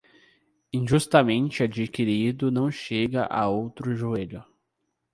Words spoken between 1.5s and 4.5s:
adquirido não chega a outro joelho.